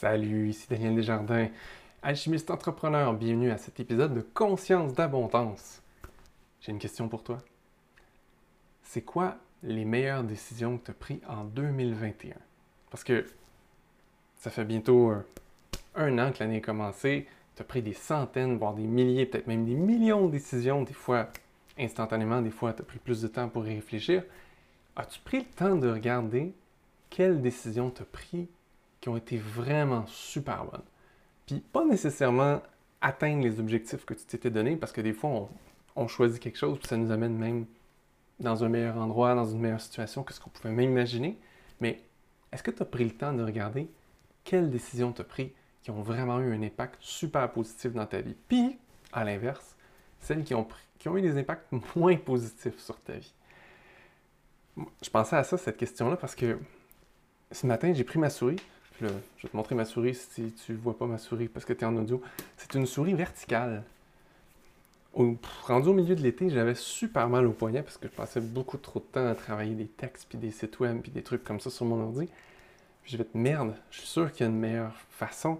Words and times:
Salut, 0.00 0.48
ici 0.48 0.66
Daniel 0.66 0.94
Desjardins, 0.94 1.48
alchimiste 2.02 2.50
entrepreneur. 2.50 3.12
Bienvenue 3.12 3.50
à 3.50 3.58
cet 3.58 3.80
épisode 3.80 4.14
de 4.14 4.22
Conscience 4.22 4.94
d'abondance. 4.94 5.82
J'ai 6.62 6.72
une 6.72 6.78
question 6.78 7.06
pour 7.06 7.22
toi. 7.22 7.36
C'est 8.82 9.02
quoi 9.02 9.36
les 9.62 9.84
meilleures 9.84 10.24
décisions 10.24 10.78
que 10.78 10.86
tu 10.86 10.90
as 10.92 10.94
prises 10.94 11.20
en 11.28 11.44
2021? 11.44 12.34
Parce 12.90 13.04
que 13.04 13.26
ça 14.38 14.48
fait 14.48 14.64
bientôt 14.64 15.12
un, 15.94 16.18
an 16.18 16.32
que 16.32 16.38
l'année 16.40 16.56
a 16.56 16.60
commencé. 16.60 17.26
Tu 17.54 17.60
as 17.60 17.66
pris 17.66 17.82
des 17.82 17.92
centaines, 17.92 18.56
voire 18.56 18.72
des 18.72 18.86
milliers, 18.86 19.26
peut-être 19.26 19.48
même 19.48 19.66
des 19.66 19.74
millions 19.74 20.28
de 20.28 20.32
décisions, 20.32 20.82
des 20.82 20.94
fois 20.94 21.28
instantanément, 21.78 22.40
des 22.40 22.50
fois 22.50 22.72
tu 22.72 22.80
as 22.80 22.86
pris 22.86 23.00
plus 23.00 23.20
de 23.20 23.28
temps 23.28 23.50
pour 23.50 23.68
y 23.68 23.74
réfléchir. 23.74 24.24
As-tu 24.96 25.20
pris 25.20 25.40
le 25.40 25.44
temps 25.44 25.76
de 25.76 25.90
regarder 25.90 26.54
quelles 27.10 27.42
décisions 27.42 27.90
tu 27.90 28.00
as 28.00 28.06
prises 28.06 28.46
qui 29.00 29.08
ont 29.08 29.16
été 29.16 29.38
vraiment 29.38 30.06
super 30.06 30.64
bonnes? 30.64 30.84
Puis 31.46 31.60
pas 31.60 31.84
nécessairement 31.84 32.62
atteindre 33.00 33.42
les 33.42 33.60
objectifs 33.60 34.04
que 34.04 34.14
tu 34.14 34.24
t'étais 34.24 34.50
donné, 34.50 34.76
parce 34.76 34.92
que 34.92 35.00
des 35.00 35.12
fois, 35.12 35.48
on, 35.96 36.08
choisit 36.08 36.40
quelque 36.40 36.58
chose, 36.58 36.78
puis 36.78 36.88
ça 36.88 36.96
nous 36.96 37.10
amène 37.10 37.36
même 37.36 37.66
dans 38.38 38.64
un 38.64 38.68
meilleur 38.68 38.96
endroit, 38.96 39.34
dans 39.34 39.46
une 39.46 39.60
meilleure 39.60 39.80
situation 39.80 40.22
que 40.22 40.32
ce 40.32 40.40
qu'on 40.40 40.50
pouvait 40.50 40.72
même 40.72 40.90
imaginer. 40.90 41.38
Mais 41.80 42.02
est-ce 42.52 42.62
que 42.62 42.70
tu 42.70 42.82
as 42.82 42.86
pris 42.86 43.04
le 43.04 43.10
temps 43.10 43.32
de 43.32 43.42
regarder 43.42 43.90
quelles 44.44 44.70
décisions 44.70 45.12
tu 45.12 45.20
as 45.20 45.24
prises 45.24 45.50
qui 45.82 45.90
ont 45.90 46.02
vraiment 46.02 46.40
eu 46.40 46.54
un 46.54 46.62
impact 46.62 46.96
super 47.00 47.50
positif 47.50 47.92
dans 47.92 48.06
ta 48.06 48.20
vie? 48.20 48.36
Puis, 48.48 48.78
à 49.12 49.24
l'inverse, 49.24 49.76
celles 50.20 50.44
qui 50.44 50.54
ont, 50.54 50.66
qui 50.98 51.08
ont 51.08 51.16
eu 51.16 51.22
des 51.22 51.38
impacts 51.38 51.72
moins 51.96 52.16
positifs 52.16 52.78
sur 52.78 53.00
ta 53.00 53.14
vie. 53.14 53.34
Je 55.02 55.10
pensais 55.10 55.36
à 55.36 55.44
ça, 55.44 55.58
cette 55.58 55.76
question-là, 55.76 56.16
parce 56.16 56.34
que 56.34 56.58
ce 57.50 57.66
matin, 57.66 57.92
j'ai 57.92 58.04
pris 58.04 58.18
ma 58.18 58.30
souris. 58.30 58.60
Je 59.00 59.06
vais 59.06 59.48
te 59.48 59.56
montrer 59.56 59.74
ma 59.74 59.84
souris 59.84 60.14
si 60.14 60.52
tu 60.52 60.72
ne 60.72 60.76
vois 60.76 60.96
pas 60.96 61.06
ma 61.06 61.18
souris 61.18 61.48
parce 61.48 61.64
que 61.64 61.72
tu 61.72 61.80
es 61.80 61.86
en 61.86 61.96
audio. 61.96 62.20
C'est 62.56 62.74
une 62.74 62.86
souris 62.86 63.14
verticale. 63.14 63.82
Rendu 65.14 65.88
au 65.88 65.92
milieu 65.92 66.14
de 66.14 66.22
l'été, 66.22 66.50
j'avais 66.50 66.74
super 66.74 67.28
mal 67.28 67.46
au 67.46 67.52
poignet 67.52 67.82
parce 67.82 67.96
que 67.96 68.08
je 68.08 68.12
passais 68.12 68.40
beaucoup 68.40 68.76
trop 68.76 69.00
de 69.00 69.04
temps 69.06 69.26
à 69.26 69.34
travailler 69.34 69.74
des 69.74 69.86
textes, 69.86 70.26
puis 70.28 70.38
des 70.38 70.50
sites 70.50 70.78
web, 70.78 71.00
puis 71.00 71.10
des 71.10 71.22
trucs 71.22 71.42
comme 71.42 71.60
ça 71.60 71.70
sur 71.70 71.84
mon 71.86 72.00
ordi. 72.00 72.28
Je 73.04 73.16
vais 73.16 73.24
te 73.24 73.36
merde, 73.36 73.74
je 73.90 73.98
suis 73.98 74.06
sûr 74.06 74.30
qu'il 74.30 74.46
y 74.46 74.48
a 74.48 74.52
une 74.52 74.58
meilleure 74.58 74.94
façon. 75.10 75.58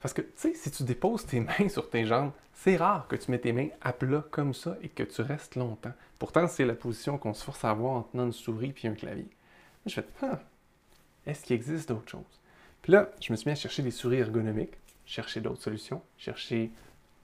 Parce 0.00 0.14
que, 0.14 0.22
tu 0.22 0.28
sais, 0.36 0.54
si 0.54 0.70
tu 0.70 0.82
déposes 0.82 1.26
tes 1.26 1.40
mains 1.58 1.68
sur 1.68 1.88
tes 1.88 2.06
jambes, 2.06 2.32
c'est 2.54 2.76
rare 2.76 3.06
que 3.06 3.16
tu 3.16 3.30
mets 3.30 3.38
tes 3.38 3.52
mains 3.52 3.68
à 3.80 3.92
plat 3.92 4.24
comme 4.30 4.54
ça 4.54 4.76
et 4.82 4.88
que 4.88 5.02
tu 5.02 5.22
restes 5.22 5.54
longtemps. 5.54 5.92
Pourtant, 6.18 6.48
c'est 6.48 6.64
la 6.64 6.74
position 6.74 7.16
qu'on 7.16 7.34
se 7.34 7.44
force 7.44 7.64
à 7.64 7.70
avoir 7.70 7.92
en 7.92 8.02
tenant 8.02 8.26
une 8.26 8.32
souris 8.32 8.72
puis 8.72 8.88
un 8.88 8.94
clavier. 8.94 9.28
Je 9.86 9.94
fais, 9.94 10.06
ah, 10.22 10.40
est-ce 11.26 11.44
qu'il 11.44 11.56
existe 11.56 11.88
d'autres 11.88 12.10
choses? 12.10 12.39
Puis 12.82 12.92
là, 12.92 13.10
je 13.20 13.32
me 13.32 13.36
suis 13.36 13.48
mis 13.48 13.52
à 13.52 13.56
chercher 13.56 13.82
des 13.82 13.90
souris 13.90 14.18
ergonomiques, 14.18 14.74
chercher 15.04 15.40
d'autres 15.40 15.62
solutions, 15.62 16.02
chercher 16.16 16.70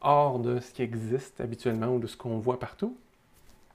hors 0.01 0.39
de 0.39 0.61
ce 0.61 0.73
qui 0.73 0.83
existe 0.83 1.41
habituellement 1.41 1.95
ou 1.95 1.99
de 1.99 2.07
ce 2.07 2.17
qu'on 2.17 2.39
voit 2.39 2.59
partout. 2.59 2.97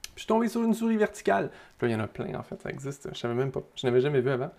Puis 0.02 0.12
je 0.16 0.20
suis 0.22 0.28
tombé 0.28 0.48
sur 0.48 0.64
une 0.64 0.74
souris 0.74 0.98
verticale. 0.98 1.50
Puis 1.78 1.88
là, 1.88 1.94
il 1.94 1.98
y 1.98 2.02
en 2.02 2.04
a 2.04 2.08
plein 2.08 2.38
en 2.38 2.44
fait, 2.44 2.62
ça 2.62 2.70
existe. 2.70 3.10
Je 3.14 3.18
savais 3.18 3.34
même 3.34 3.52
pas. 3.52 3.64
Je 3.76 3.88
n'avais 3.88 4.02
jamais 4.02 4.22
vu 4.22 4.30
avant. 4.30 4.52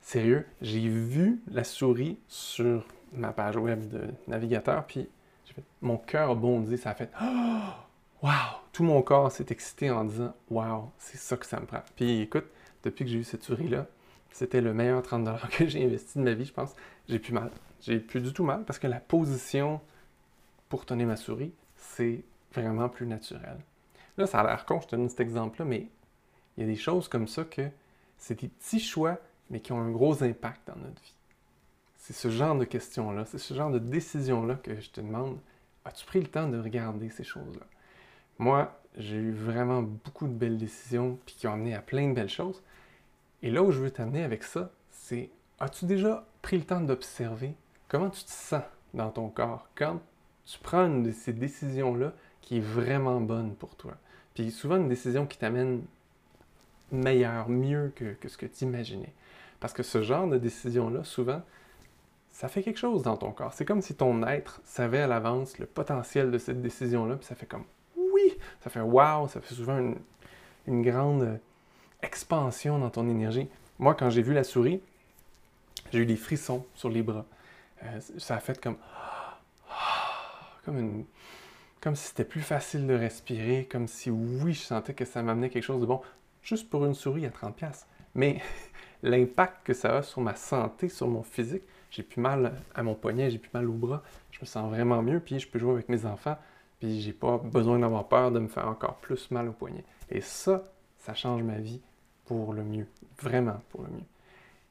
Sérieux, 0.00 0.46
j'ai 0.60 0.88
vu 0.88 1.40
la 1.50 1.62
souris 1.62 2.18
sur 2.26 2.84
ma 3.12 3.32
page 3.32 3.56
web 3.56 3.88
de 3.88 4.08
navigateur, 4.26 4.84
puis 4.86 5.08
fait, 5.52 5.64
mon 5.80 5.98
cœur 5.98 6.30
a 6.30 6.34
bondi, 6.34 6.78
ça 6.78 6.90
a 6.90 6.94
fait 6.94 7.10
oh, 7.20 7.72
Wow! 8.22 8.60
Tout 8.72 8.84
mon 8.84 9.02
corps 9.02 9.30
s'est 9.30 9.46
excité 9.50 9.90
en 9.90 10.04
disant 10.04 10.34
Wow, 10.50 10.90
c'est 10.98 11.18
ça 11.18 11.36
que 11.36 11.46
ça 11.46 11.60
me 11.60 11.66
prend. 11.66 11.82
Puis 11.96 12.20
écoute, 12.22 12.46
depuis 12.84 13.04
que 13.04 13.10
j'ai 13.10 13.18
eu 13.18 13.24
cette 13.24 13.42
souris-là, 13.42 13.86
c'était 14.32 14.60
le 14.60 14.74
meilleur 14.74 15.02
30$ 15.02 15.48
que 15.50 15.66
j'ai 15.66 15.84
investi 15.84 16.18
de 16.18 16.24
ma 16.24 16.34
vie, 16.34 16.44
je 16.44 16.52
pense. 16.52 16.74
J'ai 17.08 17.18
plus 17.18 17.32
mal. 17.32 17.50
J'ai 17.80 17.98
plus 17.98 18.20
du 18.20 18.32
tout 18.32 18.44
mal 18.44 18.64
parce 18.64 18.78
que 18.78 18.86
la 18.86 19.00
position 19.00 19.80
pour 20.68 20.86
tenir 20.86 21.06
ma 21.06 21.16
souris, 21.16 21.52
c'est 21.76 22.24
vraiment 22.54 22.88
plus 22.88 23.06
naturel. 23.06 23.58
Là, 24.16 24.26
ça 24.26 24.40
a 24.40 24.44
l'air 24.44 24.64
con, 24.64 24.80
je 24.80 24.88
te 24.88 24.96
donne 24.96 25.08
cet 25.08 25.20
exemple-là, 25.20 25.64
mais 25.64 25.88
il 26.56 26.60
y 26.60 26.64
a 26.64 26.66
des 26.66 26.76
choses 26.76 27.08
comme 27.08 27.26
ça 27.26 27.44
que 27.44 27.68
c'est 28.18 28.40
des 28.40 28.48
petits 28.48 28.80
choix, 28.80 29.18
mais 29.50 29.60
qui 29.60 29.72
ont 29.72 29.80
un 29.80 29.90
gros 29.90 30.22
impact 30.22 30.68
dans 30.68 30.76
notre 30.76 31.02
vie. 31.02 31.14
C'est 31.96 32.12
ce 32.12 32.30
genre 32.30 32.56
de 32.56 32.64
questions-là, 32.64 33.24
c'est 33.24 33.38
ce 33.38 33.54
genre 33.54 33.70
de 33.70 33.78
décisions-là 33.78 34.56
que 34.56 34.80
je 34.80 34.90
te 34.90 35.00
demande. 35.00 35.38
As-tu 35.84 36.04
pris 36.04 36.20
le 36.20 36.26
temps 36.26 36.48
de 36.48 36.58
regarder 36.58 37.10
ces 37.10 37.24
choses-là? 37.24 37.66
Moi, 38.38 38.72
j'ai 38.96 39.16
eu 39.16 39.32
vraiment 39.32 39.82
beaucoup 39.82 40.26
de 40.26 40.32
belles 40.32 40.58
décisions, 40.58 41.18
puis 41.26 41.34
qui 41.34 41.46
ont 41.46 41.52
amené 41.52 41.74
à 41.74 41.80
plein 41.80 42.08
de 42.08 42.14
belles 42.14 42.28
choses. 42.28 42.62
Et 43.42 43.50
là 43.50 43.62
où 43.62 43.72
je 43.72 43.80
veux 43.80 43.90
t'amener 43.90 44.22
avec 44.22 44.44
ça, 44.44 44.70
c'est 44.90 45.30
as-tu 45.60 45.86
déjà 45.86 46.26
pris 46.42 46.58
le 46.58 46.64
temps 46.64 46.80
d'observer 46.80 47.54
comment 47.88 48.10
tu 48.10 48.24
te 48.24 48.30
sens 48.30 48.62
dans 48.94 49.10
ton 49.10 49.28
corps 49.28 49.68
quand 49.74 50.00
tu 50.44 50.58
prends 50.58 50.86
une 50.86 51.02
de 51.02 51.12
ces 51.12 51.32
décisions-là 51.32 52.12
qui 52.40 52.58
est 52.58 52.60
vraiment 52.60 53.20
bonne 53.20 53.54
pour 53.54 53.76
toi? 53.76 53.96
Puis 54.34 54.50
souvent 54.50 54.76
une 54.76 54.88
décision 54.88 55.26
qui 55.26 55.38
t'amène 55.38 55.82
meilleur, 56.90 57.48
mieux 57.48 57.92
que, 57.94 58.12
que 58.14 58.28
ce 58.28 58.36
que 58.36 58.46
tu 58.46 58.64
imaginais. 58.64 59.12
Parce 59.60 59.72
que 59.72 59.82
ce 59.82 60.02
genre 60.02 60.28
de 60.28 60.38
décision-là, 60.38 61.04
souvent, 61.04 61.42
ça 62.30 62.48
fait 62.48 62.62
quelque 62.62 62.78
chose 62.78 63.02
dans 63.02 63.16
ton 63.16 63.30
corps. 63.30 63.52
C'est 63.52 63.64
comme 63.64 63.82
si 63.82 63.94
ton 63.94 64.26
être 64.26 64.60
savait 64.64 65.00
à 65.00 65.06
l'avance 65.06 65.58
le 65.58 65.66
potentiel 65.66 66.30
de 66.30 66.38
cette 66.38 66.60
décision-là, 66.62 67.16
puis 67.16 67.26
ça 67.26 67.34
fait 67.34 67.46
comme 67.46 67.64
oui, 67.96 68.36
ça 68.60 68.70
fait 68.70 68.80
wow, 68.80 69.28
ça 69.28 69.40
fait 69.40 69.54
souvent 69.54 69.78
une, 69.78 69.96
une 70.66 70.82
grande 70.82 71.38
expansion 72.02 72.78
dans 72.78 72.90
ton 72.90 73.08
énergie. 73.08 73.48
Moi, 73.78 73.94
quand 73.94 74.10
j'ai 74.10 74.22
vu 74.22 74.34
la 74.34 74.44
souris, 74.44 74.80
j'ai 75.92 76.00
eu 76.00 76.06
des 76.06 76.16
frissons 76.16 76.66
sur 76.74 76.88
les 76.88 77.02
bras. 77.02 77.24
Euh, 77.84 78.00
ça 78.18 78.36
a 78.36 78.40
fait 78.40 78.60
comme 78.60 78.76
comme 81.80 81.96
si 81.96 82.08
c'était 82.08 82.24
plus 82.24 82.42
facile 82.42 82.86
de 82.86 82.94
respirer, 82.94 83.66
comme 83.70 83.88
si 83.88 84.10
oui, 84.10 84.52
je 84.52 84.60
sentais 84.60 84.94
que 84.94 85.04
ça 85.04 85.22
m'amenait 85.22 85.50
quelque 85.50 85.64
chose 85.64 85.80
de 85.80 85.86
bon, 85.86 86.00
juste 86.42 86.70
pour 86.70 86.84
une 86.84 86.94
souris 86.94 87.26
à 87.26 87.30
30 87.30 87.56
pièces. 87.56 87.86
Mais 88.14 88.40
l'impact 89.02 89.66
que 89.66 89.74
ça 89.74 89.98
a 89.98 90.02
sur 90.02 90.20
ma 90.20 90.36
santé, 90.36 90.88
sur 90.88 91.08
mon 91.08 91.22
physique, 91.22 91.64
j'ai 91.90 92.02
plus 92.02 92.20
mal 92.20 92.62
à 92.74 92.82
mon 92.82 92.94
poignet, 92.94 93.30
j'ai 93.30 93.38
plus 93.38 93.50
mal 93.52 93.68
au 93.68 93.72
bras, 93.72 94.02
je 94.30 94.38
me 94.40 94.46
sens 94.46 94.70
vraiment 94.70 95.02
mieux, 95.02 95.20
puis 95.20 95.40
je 95.40 95.48
peux 95.48 95.58
jouer 95.58 95.72
avec 95.72 95.88
mes 95.88 96.06
enfants, 96.06 96.38
puis 96.78 97.00
j'ai 97.00 97.12
pas 97.12 97.38
besoin 97.38 97.78
d'avoir 97.80 98.08
peur 98.08 98.30
de 98.30 98.38
me 98.38 98.48
faire 98.48 98.68
encore 98.68 98.96
plus 98.96 99.30
mal 99.30 99.48
au 99.48 99.52
poignet. 99.52 99.84
Et 100.08 100.20
ça, 100.20 100.70
ça 100.98 101.14
change 101.14 101.42
ma 101.42 101.58
vie 101.58 101.80
pour 102.26 102.52
le 102.52 102.62
mieux, 102.62 102.86
vraiment 103.20 103.60
pour 103.70 103.82
le 103.82 103.88
mieux. 103.88 104.04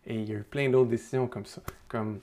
Et 0.07 0.15
il 0.15 0.29
y 0.29 0.33
a 0.33 0.37
eu 0.37 0.43
plein 0.43 0.69
d'autres 0.69 0.89
décisions 0.89 1.27
comme 1.27 1.45
ça, 1.45 1.61
comme 1.87 2.19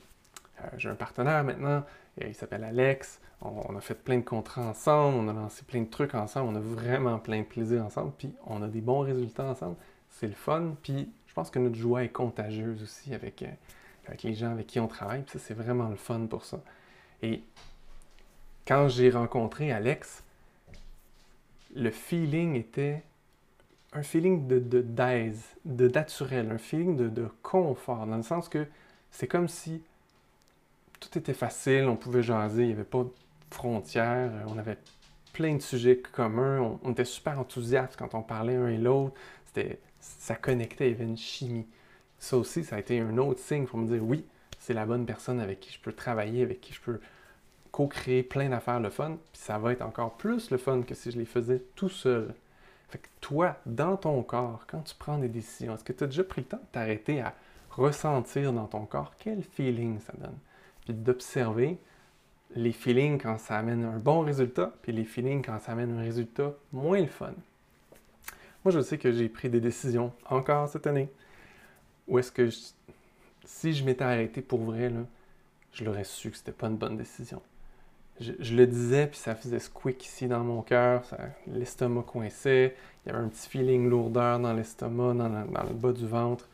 euh, 0.61 0.67
j'ai 0.77 0.89
un 0.89 0.95
partenaire 0.95 1.43
maintenant, 1.43 1.83
il 2.27 2.35
s'appelle 2.35 2.63
Alex, 2.63 3.21
on, 3.41 3.77
a 3.77 3.81
fait 3.81 3.95
plein 3.95 4.17
de 4.17 4.23
contrats 4.23 4.63
ensemble, 4.63 5.17
on 5.17 5.27
a 5.29 5.33
lancé 5.33 5.63
plein 5.63 5.81
de 5.81 5.89
trucs 5.89 6.13
ensemble, 6.13 6.49
on 6.49 6.55
a 6.55 6.59
vraiment 6.59 7.17
plein 7.19 7.39
de 7.39 7.45
plaisir 7.45 7.85
ensemble, 7.85 8.11
puis 8.17 8.33
on 8.45 8.61
a 8.61 8.67
des 8.67 8.81
bons 8.81 8.99
résultats 8.99 9.45
ensemble, 9.45 9.75
c'est 10.09 10.27
le 10.27 10.33
fun, 10.33 10.75
puis 10.83 11.09
je 11.27 11.33
pense 11.33 11.49
que 11.49 11.59
notre 11.59 11.75
joie 11.75 12.03
est 12.03 12.09
contagieuse 12.09 12.83
aussi 12.83 13.13
avec, 13.13 13.43
euh, 13.43 13.47
avec 14.07 14.23
les 14.23 14.33
gens 14.33 14.51
avec 14.51 14.67
qui 14.67 14.79
on 14.79 14.87
travaille, 14.87 15.21
puis 15.21 15.39
ça 15.39 15.39
c'est 15.39 15.53
vraiment 15.53 15.87
le 15.87 15.95
fun 15.95 16.25
pour 16.29 16.43
ça. 16.43 16.59
Et 17.21 17.41
quand 18.67 18.89
j'ai 18.89 19.09
rencontré 19.09 19.71
Alex, 19.71 20.23
le 21.75 21.91
feeling 21.91 22.55
était 22.55 23.03
un 23.93 24.03
feeling 24.03 24.47
de, 24.47 24.81
d'aise, 24.81 25.43
de, 25.65 25.87
naturel, 25.87 26.51
un 26.51 26.57
feeling 26.57 26.95
de, 26.95 27.27
confort, 27.41 28.05
dans 28.05 28.17
le 28.17 28.23
sens 28.23 28.49
que 28.49 28.65
c'est 29.11 29.27
comme 29.27 29.47
si 29.47 29.81
tout 30.99 31.17
était 31.17 31.33
facile, 31.33 31.85
on 31.85 31.95
pouvait 31.95 32.21
jaser, 32.21 32.63
il 32.63 32.67
n'y 32.67 32.73
avait 32.73 32.83
pas 32.83 33.03
de 33.03 33.11
frontières, 33.49 34.31
on 34.47 34.57
avait 34.57 34.77
plein 35.33 35.55
de 35.55 35.61
sujets 35.61 35.97
communs, 35.97 36.77
on, 36.83 36.91
était 36.91 37.05
super 37.05 37.39
enthousiastes 37.39 37.95
quand 37.97 38.13
on 38.13 38.21
parlait 38.21 38.55
un 38.55 38.67
et 38.67 38.77
l'autre, 38.77 39.15
c'était, 39.47 39.79
ça 39.99 40.35
connectait, 40.35 40.89
il 40.89 40.91
y 40.91 40.95
avait 40.95 41.05
une 41.05 41.17
chimie. 41.17 41.65
Ça 42.19 42.37
aussi, 42.37 42.63
ça 42.63 42.75
a 42.75 42.79
été 42.79 42.99
un 42.99 43.17
autre 43.17 43.39
signe 43.39 43.65
pour 43.65 43.79
me 43.79 43.87
dire 43.87 44.03
oui, 44.03 44.25
c'est 44.59 44.73
la 44.73 44.85
bonne 44.85 45.05
personne 45.05 45.39
avec 45.39 45.61
qui 45.61 45.71
je 45.71 45.79
peux 45.79 45.93
travailler, 45.93 46.43
avec 46.43 46.61
qui 46.61 46.73
je 46.73 46.81
peux 46.81 46.99
co-créer 47.71 48.23
plein 48.23 48.49
d'affaires 48.49 48.79
le 48.79 48.89
fun, 48.89 49.17
puis 49.31 49.41
ça 49.41 49.57
va 49.57 49.71
être 49.71 49.81
encore 49.81 50.17
plus 50.17 50.51
le 50.51 50.57
fun 50.57 50.81
que 50.81 50.93
si 50.93 51.11
je 51.11 51.17
les 51.17 51.25
faisais 51.25 51.63
tout 51.75 51.89
seul. 51.89 52.33
Fait 52.89 52.97
que 52.97 53.07
toi, 53.21 53.57
dans 53.65 53.97
ton 53.97 54.21
corps, 54.23 54.65
quand 54.67 54.81
tu 54.81 54.95
prends 54.95 55.17
des 55.19 55.29
décisions, 55.29 55.75
est-ce 55.75 55.83
que 55.83 55.93
tu 55.93 56.03
as 56.03 56.07
déjà 56.07 56.23
pris 56.23 56.41
le 56.41 56.47
temps 56.47 56.57
de 56.57 56.71
t'arrêter 56.71 57.21
à 57.21 57.35
ressentir 57.69 58.51
dans 58.51 58.65
ton 58.65 58.85
corps 58.85 59.13
quel 59.19 59.43
feeling 59.43 59.99
ça 59.99 60.13
donne? 60.17 60.37
Puis 60.85 60.93
d'observer 60.93 61.77
les 62.55 62.71
feelings 62.71 63.21
quand 63.21 63.37
ça 63.37 63.57
amène 63.57 63.85
un 63.85 63.99
bon 63.99 64.21
résultat, 64.21 64.73
puis 64.81 64.91
les 64.91 65.05
feelings 65.05 65.43
quand 65.43 65.59
ça 65.59 65.73
amène 65.73 65.99
un 65.99 66.01
résultat 66.01 66.53
moins 66.71 66.99
le 66.99 67.07
fun. 67.07 67.33
Moi, 68.65 68.71
je 68.71 68.81
sais 68.81 68.97
que 68.97 69.11
j'ai 69.11 69.29
pris 69.29 69.49
des 69.49 69.61
décisions 69.61 70.11
encore 70.27 70.67
cette 70.67 70.87
année 70.87 71.09
où 72.07 72.17
est-ce 72.17 72.31
que 72.31 72.49
si 73.45 73.73
je 73.73 73.83
m'étais 73.85 74.03
arrêté 74.03 74.41
pour 74.41 74.61
vrai, 74.61 74.91
je 75.73 75.83
l'aurais 75.83 76.03
su 76.03 76.31
que 76.31 76.37
c'était 76.37 76.51
pas 76.51 76.67
une 76.67 76.77
bonne 76.77 76.97
décision 76.97 77.41
je, 78.19 78.55
le 78.55 78.67
disais, 78.67 79.07
puis 79.07 79.17
ça 79.17 79.35
faisait 79.35 79.59
squeak 79.59 80.05
ici 80.05 80.27
dans 80.27 80.43
mon 80.43 80.61
cœur, 80.61 81.03
l'estomac 81.47 82.03
coinçait, 82.03 82.75
il 83.05 83.09
y 83.09 83.15
avait 83.15 83.23
un 83.23 83.29
petit 83.29 83.47
feeling 83.47 83.89
lourdeur 83.89 84.39
dans 84.39 84.53
l'estomac, 84.53 85.13
dans, 85.13 85.29
le 85.29 85.73
bas 85.73 85.93
du 85.93 86.05
ventre. 86.05 86.47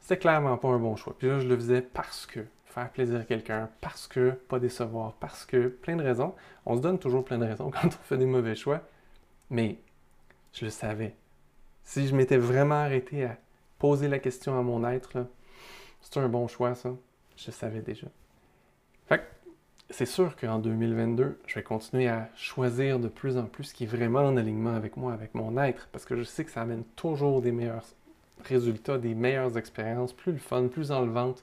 C'était 0.00 0.18
clairement 0.18 0.56
pas 0.58 0.68
un 0.68 0.78
bon 0.78 0.96
choix. 0.96 1.14
Puis 1.18 1.28
là, 1.28 1.40
je 1.40 1.46
le 1.46 1.56
faisais 1.56 1.82
parce 1.82 2.26
que 2.26 2.40
faire 2.66 2.90
plaisir 2.90 3.20
à 3.20 3.24
quelqu'un, 3.24 3.70
parce 3.80 4.06
que 4.06 4.30
pas 4.30 4.58
décevoir, 4.58 5.14
parce 5.14 5.44
que 5.46 5.68
plein 5.68 5.96
de 5.96 6.02
raisons. 6.02 6.34
On 6.66 6.76
se 6.76 6.82
donne 6.82 6.98
toujours 6.98 7.24
plein 7.24 7.38
de 7.38 7.46
raisons 7.46 7.70
quand 7.82 7.88
on 7.88 8.04
fait 8.04 8.18
des 8.18 8.26
mauvais 8.26 8.54
choix, 8.54 8.82
mais 9.50 9.78
je 10.52 10.66
le 10.66 10.70
savais. 10.70 11.14
Si 11.84 12.06
je 12.06 12.14
m'étais 12.14 12.36
vraiment 12.36 12.76
arrêté 12.76 13.24
à 13.24 13.36
poser 13.78 14.08
la 14.08 14.18
question 14.18 14.58
à 14.58 14.62
mon 14.62 14.86
être, 14.86 15.26
c'est 16.02 16.18
un 16.18 16.28
bon 16.28 16.48
choix, 16.48 16.74
ça. 16.74 16.90
Je 17.36 17.46
le 17.46 17.52
savais 17.52 17.80
déjà. 17.80 18.08
C'est 19.90 20.06
sûr 20.06 20.36
qu'en 20.36 20.58
2022, 20.58 21.38
je 21.46 21.54
vais 21.54 21.62
continuer 21.62 22.08
à 22.08 22.28
choisir 22.36 22.98
de 22.98 23.08
plus 23.08 23.38
en 23.38 23.44
plus 23.44 23.64
ce 23.64 23.74
qui 23.74 23.84
est 23.84 23.86
vraiment 23.86 24.20
en 24.20 24.36
alignement 24.36 24.74
avec 24.74 24.98
moi, 24.98 25.14
avec 25.14 25.34
mon 25.34 25.56
être, 25.56 25.88
parce 25.92 26.04
que 26.04 26.14
je 26.14 26.24
sais 26.24 26.44
que 26.44 26.50
ça 26.50 26.60
amène 26.60 26.84
toujours 26.94 27.40
des 27.40 27.52
meilleurs 27.52 27.84
résultats, 28.44 28.98
des 28.98 29.14
meilleures 29.14 29.56
expériences, 29.56 30.12
plus 30.12 30.32
le 30.32 30.38
fun, 30.38 30.68
plus 30.68 30.92
enlevante, 30.92 31.42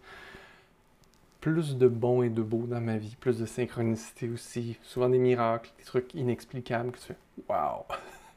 plus 1.42 1.76
de 1.76 1.88
bon 1.88 2.22
et 2.22 2.30
de 2.30 2.44
beau 2.44 2.68
dans 2.68 2.82
ma 2.82 2.98
vie, 2.98 3.16
plus 3.20 3.40
de 3.40 3.48
synchronicité 3.48 4.30
aussi, 4.30 4.78
souvent 4.84 5.10
des 5.10 5.18
miracles, 5.18 5.72
des 5.80 5.84
trucs 5.84 6.14
inexplicables 6.14 6.92
que 6.92 7.00
tu 7.00 7.06
fais 7.06 7.18
Waouh! 7.50 7.84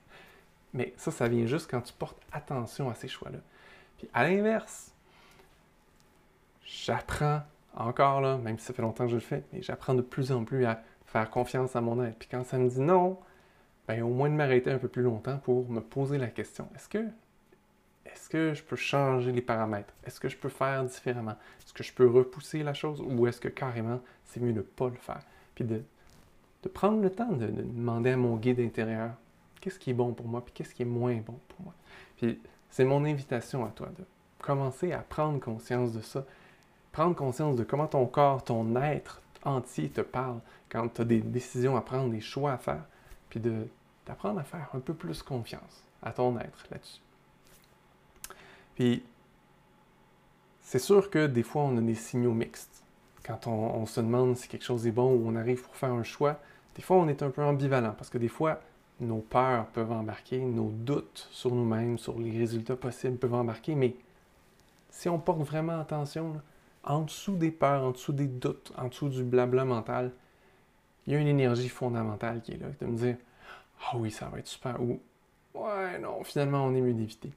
Mais 0.72 0.94
ça, 0.96 1.10
ça 1.10 1.28
vient 1.28 1.46
juste 1.46 1.70
quand 1.70 1.82
tu 1.82 1.92
portes 1.92 2.20
attention 2.32 2.88
à 2.88 2.94
ces 2.94 3.08
choix-là. 3.08 3.38
Puis 3.98 4.08
à 4.14 4.24
l'inverse, 4.24 4.92
j'apprends 6.64 7.42
encore 7.76 8.20
là, 8.20 8.38
même 8.38 8.58
si 8.58 8.66
ça 8.66 8.72
fait 8.72 8.82
longtemps 8.82 9.04
que 9.04 9.10
je 9.10 9.16
le 9.16 9.20
fais, 9.20 9.44
mais 9.52 9.62
j'apprends 9.62 9.94
de 9.94 10.02
plus 10.02 10.32
en 10.32 10.44
plus 10.44 10.64
à 10.64 10.82
faire 11.06 11.30
confiance 11.30 11.76
à 11.76 11.80
mon 11.80 12.02
être. 12.04 12.18
Puis 12.18 12.28
quand 12.30 12.44
ça 12.44 12.58
me 12.58 12.68
dit 12.68 12.80
non, 12.80 13.18
ben 13.86 14.02
au 14.02 14.08
moins 14.08 14.28
de 14.28 14.34
m'arrêter 14.34 14.70
un 14.70 14.78
peu 14.78 14.88
plus 14.88 15.02
longtemps 15.02 15.38
pour 15.38 15.68
me 15.70 15.80
poser 15.80 16.18
la 16.18 16.28
question 16.28 16.68
est-ce 16.74 16.88
que 18.28 18.52
je 18.54 18.62
peux 18.62 18.76
changer 18.76 19.32
les 19.32 19.40
paramètres? 19.40 19.94
Est-ce 20.04 20.20
que 20.20 20.28
je 20.28 20.36
peux 20.36 20.48
faire 20.48 20.84
différemment? 20.84 21.36
Est-ce 21.60 21.72
que 21.72 21.82
je 21.82 21.92
peux 21.92 22.06
repousser 22.06 22.62
la 22.62 22.74
chose 22.74 23.00
ou 23.00 23.26
est-ce 23.26 23.40
que 23.40 23.48
carrément 23.48 24.00
c'est 24.24 24.40
mieux 24.40 24.52
de 24.52 24.58
ne 24.58 24.62
pas 24.62 24.88
le 24.88 24.96
faire? 24.96 25.22
Puis 25.54 25.64
de, 25.64 25.82
de 26.62 26.68
prendre 26.68 27.00
le 27.00 27.10
temps 27.10 27.32
de, 27.32 27.46
de, 27.46 27.62
demander 27.62 28.10
à 28.10 28.16
mon 28.16 28.36
guide 28.36 28.60
intérieur 28.60 29.12
qu'est-ce 29.60 29.78
qui 29.78 29.90
est 29.90 29.94
bon 29.94 30.12
pour 30.12 30.26
moi 30.26 30.44
puis 30.44 30.52
qu'est-ce 30.52 30.74
qui 30.74 30.82
est 30.82 30.86
moins 30.86 31.16
bon 31.16 31.38
pour 31.48 31.62
moi? 31.64 31.74
Puis 32.16 32.40
c'est 32.70 32.84
mon 32.84 33.04
invitation 33.04 33.64
à 33.64 33.70
toi 33.70 33.88
de 33.98 34.04
commencer 34.40 34.92
à 34.92 34.98
prendre 34.98 35.40
conscience 35.40 35.92
de 35.92 36.00
ça 36.00 36.24
prendre 36.98 37.14
conscience 37.14 37.54
de 37.54 37.62
comment 37.62 37.86
ton 37.86 38.06
corps, 38.06 38.42
ton 38.42 38.74
être 38.74 39.22
entier 39.44 39.88
te 39.88 40.00
parle 40.00 40.40
quand 40.68 40.88
tu 40.88 41.02
as 41.02 41.04
des 41.04 41.20
décisions 41.20 41.76
à 41.76 41.80
prendre, 41.80 42.10
des 42.10 42.20
choix 42.20 42.54
à 42.54 42.58
faire, 42.58 42.82
puis 43.30 43.40
d'apprendre 44.04 44.40
à 44.40 44.42
faire 44.42 44.68
un 44.74 44.80
peu 44.80 44.94
plus 44.94 45.22
confiance 45.22 45.84
à 46.02 46.10
ton 46.10 46.36
être 46.40 46.66
là-dessus. 46.72 47.00
Puis, 48.74 49.04
c'est 50.60 50.80
sûr 50.80 51.08
que 51.08 51.28
des 51.28 51.44
fois, 51.44 51.62
on 51.62 51.76
a 51.76 51.80
des 51.80 51.94
signaux 51.94 52.34
mixtes. 52.34 52.82
Quand 53.22 53.46
on, 53.46 53.86
se 53.86 54.00
demande 54.00 54.36
si 54.36 54.48
quelque 54.48 54.64
chose 54.64 54.84
est 54.84 54.90
bon 54.90 55.14
ou 55.14 55.28
on 55.28 55.36
arrive 55.36 55.62
pour 55.62 55.76
faire 55.76 55.92
un 55.92 56.02
choix, 56.02 56.40
des 56.74 56.82
fois, 56.82 56.96
on 56.96 57.06
est 57.06 57.22
un 57.22 57.30
peu 57.30 57.44
ambivalent 57.44 57.94
parce 57.96 58.10
que 58.10 58.18
des 58.18 58.26
fois, 58.26 58.58
nos 58.98 59.18
peurs 59.18 59.66
peuvent 59.66 59.92
embarquer, 59.92 60.40
nos 60.40 60.70
doutes 60.70 61.28
sur 61.30 61.54
nous-mêmes, 61.54 61.96
sur 61.96 62.18
les 62.18 62.36
résultats 62.36 62.74
possibles 62.74 63.18
peuvent 63.18 63.34
embarquer, 63.34 63.76
mais 63.76 63.94
si 64.90 65.08
on 65.08 65.20
porte 65.20 65.42
vraiment 65.42 65.78
attention, 65.78 66.42
en 66.84 67.02
dessous 67.02 67.36
des 67.36 67.50
peurs, 67.50 67.82
en 67.82 67.90
dessous 67.90 68.12
des 68.12 68.26
doutes, 68.26 68.72
en 68.76 68.88
dessous 68.88 69.08
du 69.08 69.22
blabla 69.22 69.64
mental, 69.64 70.12
il 71.06 71.12
y 71.12 71.16
a 71.16 71.18
une 71.18 71.28
énergie 71.28 71.68
fondamentale 71.68 72.42
qui 72.42 72.52
est 72.52 72.58
là, 72.58 72.68
de 72.80 72.86
me 72.86 72.96
dire 72.96 73.16
Ah 73.80 73.96
oui, 73.96 74.10
ça 74.10 74.28
va 74.28 74.38
être 74.38 74.46
super, 74.46 74.80
ou 74.82 75.00
Ouais, 75.54 75.98
non, 75.98 76.22
finalement, 76.24 76.64
on 76.64 76.74
est 76.74 76.80
mieux 76.80 76.94
d'éviter. 76.94 77.32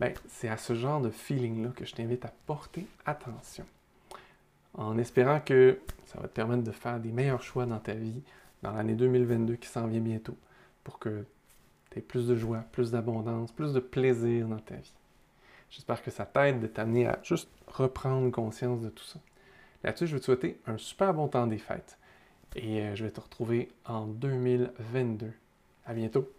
Ben, 0.00 0.12
c'est 0.28 0.48
à 0.48 0.56
ce 0.56 0.74
genre 0.74 1.00
de 1.00 1.10
feeling-là 1.10 1.70
que 1.76 1.84
je 1.84 1.94
t'invite 1.94 2.24
à 2.24 2.32
porter 2.46 2.86
attention. 3.06 3.64
En 4.74 4.98
espérant 4.98 5.40
que 5.40 5.78
ça 6.06 6.18
va 6.18 6.28
te 6.28 6.32
permettre 6.32 6.64
de 6.64 6.72
faire 6.72 6.98
des 6.98 7.12
meilleurs 7.12 7.42
choix 7.42 7.66
dans 7.66 7.78
ta 7.78 7.94
vie 7.94 8.22
dans 8.62 8.72
l'année 8.72 8.94
2022 8.94 9.56
qui 9.56 9.68
s'en 9.68 9.86
vient 9.86 10.00
bientôt, 10.00 10.36
pour 10.82 10.98
que 10.98 11.24
tu 11.90 11.98
aies 11.98 12.02
plus 12.02 12.26
de 12.26 12.36
joie, 12.36 12.64
plus 12.72 12.90
d'abondance, 12.90 13.52
plus 13.52 13.72
de 13.72 13.80
plaisir 13.80 14.48
dans 14.48 14.58
ta 14.58 14.76
vie. 14.76 14.94
J'espère 15.72 16.02
que 16.02 16.10
ça 16.10 16.26
t'aide 16.26 16.60
de 16.60 16.66
t'amener 16.66 17.06
à 17.06 17.18
juste 17.22 17.48
reprendre 17.66 18.30
conscience 18.30 18.82
de 18.82 18.90
tout 18.90 19.04
ça. 19.04 19.18
Là-dessus, 19.82 20.06
je 20.06 20.14
vais 20.14 20.20
te 20.20 20.26
souhaiter 20.26 20.60
un 20.66 20.76
super 20.76 21.14
bon 21.14 21.28
temps 21.28 21.46
des 21.46 21.56
fêtes. 21.56 21.98
Et 22.54 22.82
euh, 22.82 22.94
je 22.94 23.04
vais 23.04 23.10
te 23.10 23.20
retrouver 23.20 23.70
en 23.86 24.06
2022. 24.06 25.32
À 25.86 25.94
bientôt! 25.94 26.30